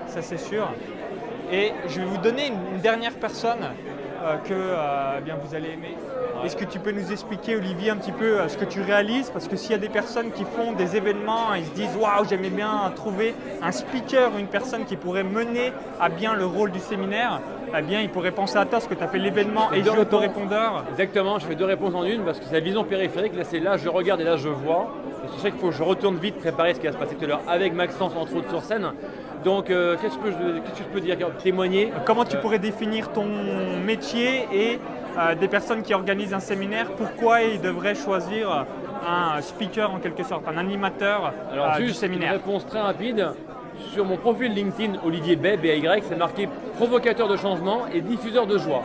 ça 0.07 0.23
c'est 0.23 0.39
sûr. 0.39 0.67
Et 1.51 1.71
je 1.87 1.99
vais 1.99 2.07
vous 2.07 2.17
donner 2.17 2.47
une, 2.47 2.79
dernière 2.81 3.13
personne 3.13 3.59
euh, 3.61 4.04
que 4.43 4.53
euh, 4.53 5.19
bien 5.21 5.37
vous 5.41 5.55
allez 5.55 5.69
aimer. 5.69 5.95
Est-ce 6.43 6.55
que 6.55 6.65
tu 6.65 6.79
peux 6.79 6.91
nous 6.91 7.11
expliquer, 7.11 7.55
Olivier, 7.55 7.91
un 7.91 7.97
petit 7.97 8.11
peu 8.11 8.39
euh, 8.39 8.47
ce 8.47 8.57
que 8.57 8.65
tu 8.65 8.81
réalises? 8.81 9.29
Parce 9.29 9.47
que 9.47 9.55
s'il 9.55 9.71
y 9.71 9.75
a 9.75 9.79
des 9.79 9.89
personnes 9.89 10.31
qui 10.31 10.43
font 10.43 10.73
des 10.73 10.95
événements, 10.95 11.53
ils 11.53 11.65
se 11.65 11.71
disent 11.71 11.95
Waouh, 11.99 12.25
j'aimais 12.27 12.49
bien 12.49 12.91
trouver 12.95 13.35
un 13.61 13.71
speaker 13.71 14.33
ou 14.33 14.39
une 14.39 14.47
personne 14.47 14.85
qui 14.85 14.95
pourrait 14.95 15.23
mener 15.23 15.71
à 15.99 16.09
bien 16.09 16.33
le 16.33 16.45
rôle 16.45 16.71
du 16.71 16.79
séminaire 16.79 17.39
eh 17.77 17.81
bien, 17.81 18.01
il 18.01 18.09
pourrait 18.09 18.31
penser 18.31 18.57
à 18.57 18.61
toi 18.61 18.71
parce 18.71 18.87
que 18.87 18.93
tu 18.93 19.03
as 19.03 19.07
fait 19.07 19.19
l'événement 19.19 19.71
et 19.71 19.81
deux 19.81 19.91
autorépondeur. 19.91 20.85
Exactement, 20.91 21.39
je 21.39 21.45
fais 21.45 21.55
deux 21.55 21.65
réponses 21.65 21.95
en 21.95 22.03
une 22.03 22.23
parce 22.23 22.39
que 22.39 22.45
c'est 22.45 22.53
la 22.53 22.59
vision 22.59 22.83
périphérique. 22.83 23.35
Là, 23.35 23.43
c'est 23.43 23.59
là, 23.59 23.77
je 23.77 23.89
regarde 23.89 24.21
et 24.21 24.23
là, 24.23 24.37
je 24.37 24.49
vois. 24.49 24.93
C'est 25.33 25.41
sais 25.41 25.51
qu'il 25.51 25.59
faut 25.59 25.69
que 25.69 25.75
je 25.75 25.83
retourne 25.83 26.17
vite 26.17 26.37
préparer 26.37 26.73
ce 26.73 26.79
qui 26.79 26.87
va 26.87 26.93
se 26.93 26.97
passer 26.97 27.15
tout 27.15 27.25
à 27.25 27.27
l'heure 27.27 27.41
avec 27.47 27.73
Maxence, 27.73 28.13
entre 28.15 28.35
autres, 28.35 28.49
sur 28.49 28.61
scène. 28.61 28.91
Donc, 29.43 29.69
euh, 29.69 29.95
qu'est-ce 30.01 30.17
que, 30.17 30.31
je, 30.31 30.83
peux 30.91 31.01
dire 31.01 31.17
Témoigner? 31.43 31.91
Comment 32.05 32.25
tu 32.25 32.37
pourrais 32.37 32.59
définir 32.59 33.11
ton 33.11 33.27
métier 33.85 34.47
et 34.51 34.79
euh, 35.17 35.35
des 35.35 35.47
personnes 35.47 35.83
qui 35.83 35.93
organisent 35.93 36.33
un 36.33 36.39
séminaire? 36.39 36.91
Pourquoi 36.97 37.43
ils 37.43 37.61
devraient 37.61 37.95
choisir 37.95 38.65
un 39.07 39.39
speaker 39.41 39.93
en 39.93 39.99
quelque 39.99 40.23
sorte, 40.23 40.47
un 40.47 40.57
animateur 40.57 41.31
Alors, 41.51 41.67
euh, 41.67 41.77
juste 41.77 41.89
du 41.89 41.93
séminaire? 41.93 42.33
Une 42.33 42.39
réponse 42.39 42.65
très 42.65 42.81
rapide. 42.81 43.27
Sur 43.93 44.05
mon 44.05 44.17
profil 44.17 44.53
LinkedIn, 44.53 44.93
Olivier 45.05 45.35
Bay, 45.35 45.57
BAY, 45.57 46.01
c'est 46.07 46.17
marqué 46.17 46.47
provocateur 46.75 47.27
de 47.27 47.37
changement 47.37 47.87
et 47.93 48.01
diffuseur 48.01 48.47
de 48.47 48.57
joie. 48.57 48.83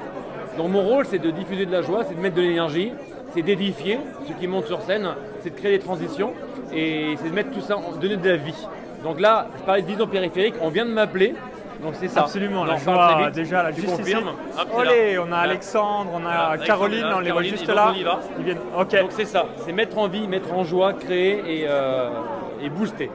Donc 0.56 0.70
mon 0.70 0.82
rôle, 0.82 1.06
c'est 1.06 1.18
de 1.18 1.30
diffuser 1.30 1.66
de 1.66 1.72
la 1.72 1.82
joie, 1.82 2.04
c'est 2.04 2.14
de 2.14 2.20
mettre 2.20 2.36
de 2.36 2.42
l'énergie, 2.42 2.92
c'est 3.32 3.42
d'édifier 3.42 3.98
ceux 4.26 4.34
qui 4.34 4.46
montent 4.46 4.66
sur 4.66 4.80
scène, 4.82 5.08
c'est 5.40 5.50
de 5.50 5.56
créer 5.56 5.78
des 5.78 5.84
transitions 5.84 6.32
et 6.72 7.14
c'est 7.22 7.30
de 7.30 7.34
mettre 7.34 7.50
tout 7.50 7.60
ça, 7.60 7.76
donner 8.00 8.16
de 8.16 8.28
la 8.28 8.36
vie. 8.36 8.66
Donc 9.04 9.20
là, 9.20 9.46
je 9.58 9.62
parlais 9.62 9.82
de 9.82 9.86
vision 9.86 10.06
périphérique, 10.06 10.54
on 10.60 10.68
vient 10.68 10.84
de 10.84 10.90
m'appeler, 10.90 11.34
donc 11.82 11.94
c'est 11.94 12.08
ça. 12.08 12.22
Absolument, 12.22 12.64
la 12.64 12.76
joie 12.76 13.30
déjà 13.32 13.62
là, 13.62 13.72
juste 13.72 13.98
ici. 14.00 14.14
Allez, 14.78 15.18
on 15.18 15.32
a 15.32 15.38
Alexandre, 15.38 16.10
on 16.14 16.26
a 16.26 16.58
Caroline, 16.58 17.06
on 17.14 17.20
les 17.20 17.30
voit 17.30 17.42
juste 17.42 17.68
là. 17.68 17.94
Ils 18.38 18.44
viennent. 18.44 18.58
Donc 18.76 19.10
c'est 19.10 19.24
ça, 19.24 19.46
c'est 19.64 19.72
mettre 19.72 19.96
en 19.98 20.08
vie, 20.08 20.28
mettre 20.28 20.52
en 20.52 20.64
joie, 20.64 20.92
créer 20.92 21.62
et, 21.62 21.66
euh, 21.68 22.10
et 22.62 22.68
booster. 22.68 23.10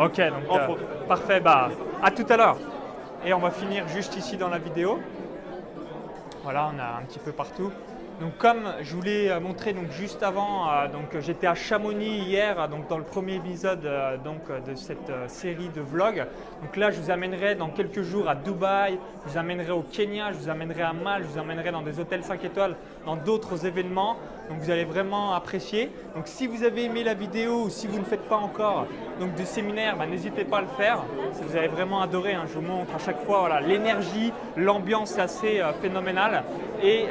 Ok, 0.00 0.16
donc 0.16 0.44
euh, 0.52 0.74
parfait, 1.08 1.40
bah 1.40 1.70
à 2.02 2.10
tout 2.10 2.26
à 2.30 2.36
l'heure. 2.36 2.56
Et 3.24 3.34
on 3.34 3.38
va 3.38 3.50
finir 3.50 3.88
juste 3.88 4.16
ici 4.16 4.36
dans 4.36 4.48
la 4.48 4.58
vidéo. 4.58 5.00
Voilà, 6.44 6.70
on 6.74 6.78
a 6.78 7.00
un 7.00 7.02
petit 7.02 7.18
peu 7.18 7.32
partout. 7.32 7.72
Donc 8.20 8.36
comme 8.36 8.74
je 8.82 8.96
vous 8.96 9.02
l'ai 9.02 9.28
euh, 9.28 9.38
montré 9.38 9.72
donc 9.72 9.92
juste 9.92 10.24
avant, 10.24 10.68
euh, 10.68 11.20
j'étais 11.20 11.46
à 11.46 11.54
Chamonix 11.54 12.18
hier, 12.18 12.68
donc 12.68 12.88
dans 12.88 12.98
le 12.98 13.04
premier 13.04 13.36
épisode 13.36 13.84
euh, 13.86 14.16
donc 14.16 14.40
de 14.66 14.74
cette 14.74 15.12
série 15.28 15.68
de 15.68 15.80
vlogs. 15.80 16.26
Donc 16.62 16.76
là, 16.76 16.90
je 16.90 17.00
vous 17.00 17.12
amènerai 17.12 17.54
dans 17.54 17.68
quelques 17.68 18.02
jours 18.02 18.28
à 18.28 18.34
Dubaï, 18.34 18.98
je 19.24 19.30
vous 19.30 19.38
amènerai 19.38 19.70
au 19.70 19.82
Kenya, 19.82 20.32
je 20.32 20.38
vous 20.38 20.48
amènerai 20.48 20.82
à 20.82 20.92
Mal, 20.92 21.22
je 21.22 21.28
vous 21.28 21.38
amènerai 21.38 21.70
dans 21.70 21.82
des 21.82 22.00
hôtels 22.00 22.24
5 22.24 22.44
étoiles, 22.44 22.74
dans 23.06 23.14
d'autres 23.14 23.66
événements. 23.66 24.16
Donc 24.50 24.60
vous 24.60 24.70
allez 24.70 24.84
vraiment 24.84 25.34
apprécier. 25.34 25.92
Donc 26.16 26.26
si 26.26 26.46
vous 26.46 26.64
avez 26.64 26.84
aimé 26.84 27.04
la 27.04 27.14
vidéo 27.14 27.64
ou 27.64 27.70
si 27.70 27.86
vous 27.86 27.98
ne 27.98 28.04
faites 28.04 28.28
pas 28.28 28.36
encore 28.36 28.86
donc 29.20 29.34
de 29.34 29.44
séminaire, 29.44 29.96
bah, 29.96 30.06
n'hésitez 30.06 30.44
pas 30.44 30.58
à 30.58 30.62
le 30.62 30.68
faire. 30.68 31.04
Vous 31.42 31.56
allez 31.56 31.68
vraiment 31.68 32.00
adorer. 32.00 32.32
Hein. 32.32 32.44
Je 32.48 32.54
vous 32.54 32.62
montre 32.62 32.94
à 32.94 32.98
chaque 32.98 33.20
fois 33.20 33.40
voilà 33.40 33.60
l'énergie, 33.60 34.32
l'ambiance 34.56 35.18
assez 35.18 35.62
phénoménale. 35.82 36.44
Et 36.82 37.06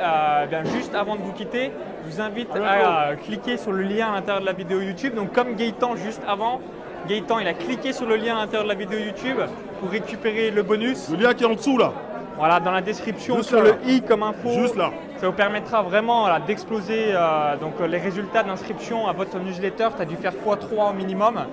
bien 0.49 0.63
juste 0.63 0.95
avant 0.97 1.15
de 1.15 1.21
vous 1.21 1.31
quitter, 1.31 1.71
je 2.05 2.11
vous 2.11 2.21
invite 2.21 2.49
à 2.55 3.15
cliquer 3.15 3.57
sur 3.57 3.71
le 3.71 3.83
lien 3.83 4.09
à 4.11 4.15
l'intérieur 4.15 4.41
de 4.41 4.45
la 4.45 4.53
vidéo 4.53 4.81
YouTube. 4.81 5.15
Donc 5.15 5.31
comme 5.31 5.55
Gaëtan 5.55 5.95
juste 5.95 6.21
avant, 6.27 6.59
Gaëtan 7.07 7.39
il 7.39 7.47
a 7.47 7.53
cliqué 7.53 7.93
sur 7.93 8.05
le 8.05 8.15
lien 8.15 8.35
à 8.35 8.41
l'intérieur 8.41 8.63
de 8.63 8.69
la 8.69 8.75
vidéo 8.75 8.99
YouTube 8.99 9.37
pour 9.79 9.89
récupérer 9.89 10.51
le 10.51 10.63
bonus. 10.63 11.09
Le 11.09 11.17
lien 11.17 11.33
qui 11.33 11.43
est 11.43 11.47
en 11.47 11.53
dessous 11.53 11.77
là. 11.77 11.93
Voilà, 12.37 12.59
dans 12.59 12.71
la 12.71 12.81
description 12.81 13.41
sur 13.41 13.61
le 13.61 13.75
i 13.87 14.01
comme 14.01 14.21
info. 14.21 14.49
Juste 14.49 14.75
là. 14.75 14.91
Ça 15.17 15.25
vous 15.25 15.33
permettra 15.33 15.81
vraiment 15.81 16.27
d'exploser 16.45 17.05
euh, 17.07 17.57
donc 17.57 17.73
les 17.79 17.97
résultats 17.97 18.43
d'inscription 18.43 19.07
à 19.07 19.13
votre 19.13 19.39
newsletter. 19.39 19.87
Tu 19.95 20.01
as 20.03 20.05
dû 20.05 20.15
faire 20.15 20.33
x3 20.33 20.91
au 20.91 20.93
minimum 20.93 21.45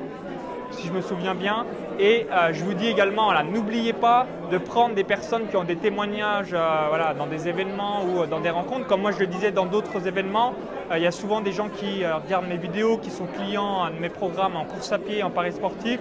si 0.75 0.89
je 0.89 0.93
me 0.93 1.01
souviens 1.01 1.35
bien. 1.35 1.65
Et 1.99 2.27
euh, 2.31 2.53
je 2.53 2.65
vous 2.65 2.75
dis 2.75 2.89
également, 2.89 3.33
n'oubliez 3.45 3.93
pas 3.93 4.27
de 4.51 4.59
prendre 4.59 4.95
des 4.95 5.05
personnes 5.05 5.47
qui 5.49 5.57
ont 5.57 5.65
des 5.65 5.77
témoignages 5.77 6.53
euh, 6.53 7.15
dans 7.17 7.27
des 7.27 7.49
événements 7.49 8.05
ou 8.05 8.23
euh, 8.23 8.27
dans 8.27 8.41
des 8.41 8.51
rencontres. 8.51 8.87
Comme 8.87 9.03
moi 9.03 9.13
je 9.13 9.21
le 9.21 9.27
disais 9.27 9.53
dans 9.53 9.67
d'autres 9.67 10.07
événements, 10.07 10.55
il 10.95 11.03
y 11.03 11.07
a 11.07 11.13
souvent 11.13 11.41
des 11.41 11.53
gens 11.53 11.69
qui 11.69 12.05
regardent 12.05 12.47
mes 12.47 12.59
vidéos, 12.59 12.99
qui 12.99 13.11
sont 13.11 13.25
clients 13.25 13.89
de 13.91 13.99
mes 13.99 14.11
programmes 14.11 14.55
en 14.55 14.65
course 14.65 14.93
à 14.93 14.99
pied, 14.99 15.23
en 15.23 15.31
paris 15.31 15.53
sportif. 15.53 16.01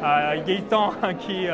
Gaëtan 0.00 0.92
qui 1.18 1.46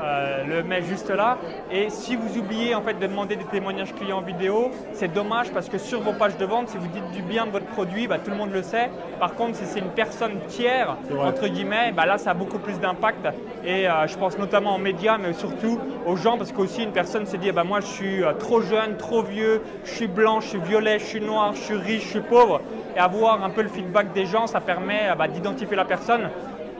euh, 0.00 0.44
le 0.44 0.62
met 0.62 0.82
juste 0.82 1.10
là. 1.10 1.38
Et 1.70 1.90
si 1.90 2.16
vous 2.16 2.38
oubliez 2.38 2.74
en 2.74 2.82
fait 2.82 2.94
de 2.94 3.06
demander 3.06 3.36
des 3.36 3.44
témoignages 3.44 3.94
clients 3.94 4.20
vidéo, 4.20 4.70
c'est 4.92 5.12
dommage 5.12 5.50
parce 5.50 5.68
que 5.68 5.78
sur 5.78 6.00
vos 6.00 6.12
pages 6.12 6.36
de 6.36 6.44
vente, 6.44 6.68
si 6.68 6.76
vous 6.76 6.86
dites 6.88 7.10
du 7.12 7.22
bien 7.22 7.46
de 7.46 7.50
votre 7.50 7.66
produit, 7.66 8.06
bah, 8.06 8.18
tout 8.18 8.30
le 8.30 8.36
monde 8.36 8.52
le 8.52 8.62
sait. 8.62 8.90
Par 9.18 9.34
contre, 9.34 9.56
si 9.56 9.64
c'est 9.66 9.80
une 9.80 9.90
personne 9.90 10.38
tiers, 10.48 10.96
entre 11.18 11.48
guillemets, 11.48 11.92
bah, 11.92 12.06
là 12.06 12.18
ça 12.18 12.30
a 12.30 12.34
beaucoup 12.34 12.58
plus 12.58 12.78
d'impact. 12.78 13.26
Et 13.64 13.88
euh, 13.88 14.06
je 14.06 14.16
pense 14.16 14.38
notamment 14.38 14.76
aux 14.76 14.80
médias, 14.80 15.18
mais 15.18 15.32
surtout 15.32 15.78
aux 16.06 16.16
gens, 16.16 16.38
parce 16.38 16.52
qu'aussi 16.52 16.84
une 16.84 16.92
personne 16.92 17.26
s'est 17.26 17.38
dit, 17.38 17.50
bah, 17.52 17.64
moi 17.64 17.80
je 17.80 17.86
suis 17.86 18.22
euh, 18.22 18.32
trop 18.32 18.60
jeune, 18.60 18.96
trop 18.96 19.22
vieux, 19.22 19.62
je 19.84 19.90
suis 19.90 20.06
blanc, 20.06 20.40
je 20.40 20.48
suis 20.48 20.58
violet, 20.58 20.98
je 20.98 21.04
suis 21.04 21.20
noir, 21.20 21.54
je 21.54 21.60
suis 21.60 21.76
riche, 21.76 22.04
je 22.04 22.08
suis 22.08 22.20
pauvre. 22.20 22.60
Et 22.96 23.00
avoir 23.00 23.42
un 23.42 23.50
peu 23.50 23.62
le 23.62 23.68
feedback 23.68 24.12
des 24.12 24.26
gens, 24.26 24.46
ça 24.46 24.60
permet 24.60 25.10
bah, 25.16 25.28
d'identifier 25.28 25.76
la 25.76 25.84
personne. 25.84 26.30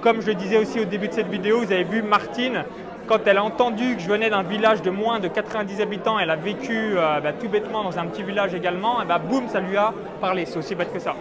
Comme 0.00 0.20
je 0.20 0.28
le 0.28 0.34
disais 0.34 0.58
aussi 0.58 0.78
au 0.78 0.84
début 0.84 1.08
de 1.08 1.12
cette 1.12 1.28
vidéo, 1.28 1.58
vous 1.58 1.72
avez 1.72 1.82
vu 1.82 2.02
Martine, 2.02 2.64
quand 3.08 3.26
elle 3.26 3.38
a 3.38 3.44
entendu 3.44 3.96
que 3.96 4.02
je 4.02 4.08
venais 4.08 4.28
d'un 4.28 4.42
village 4.42 4.82
de 4.82 4.90
moins 4.90 5.18
de 5.18 5.28
90 5.28 5.80
habitants, 5.80 6.18
elle 6.18 6.30
a 6.30 6.36
vécu 6.36 6.96
euh, 6.96 7.20
bah, 7.20 7.32
tout 7.32 7.48
bêtement 7.48 7.82
dans 7.82 7.98
un 7.98 8.06
petit 8.06 8.22
village 8.22 8.54
également, 8.54 9.02
et 9.02 9.06
bah, 9.06 9.18
boum, 9.18 9.48
ça 9.48 9.60
lui 9.60 9.76
a 9.76 9.94
parlé. 10.20 10.44
C'est 10.44 10.58
aussi 10.58 10.74
bête 10.74 10.92
que 10.92 10.98
ça. 10.98 11.14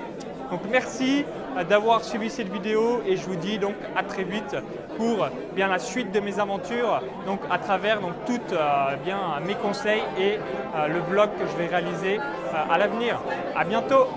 Donc 0.51 0.61
merci 0.69 1.25
euh, 1.57 1.63
d'avoir 1.63 2.03
suivi 2.03 2.29
cette 2.29 2.51
vidéo 2.51 3.01
et 3.05 3.15
je 3.15 3.25
vous 3.25 3.35
dis 3.35 3.57
donc 3.57 3.75
à 3.95 4.03
très 4.03 4.23
vite 4.23 4.55
pour 4.97 5.27
bien 5.55 5.67
la 5.67 5.79
suite 5.79 6.11
de 6.11 6.19
mes 6.19 6.39
aventures, 6.39 7.01
donc 7.25 7.39
à 7.49 7.57
travers 7.57 8.01
donc 8.01 8.13
toutes 8.25 8.53
euh, 8.53 8.95
bien 9.05 9.19
mes 9.45 9.55
conseils 9.55 10.03
et 10.19 10.39
le 10.89 10.99
vlog 10.99 11.29
que 11.39 11.45
je 11.45 11.55
vais 11.57 11.67
réaliser 11.67 12.19
à 12.69 12.77
l'avenir. 12.77 13.19
À 13.55 13.63
bientôt. 13.63 14.07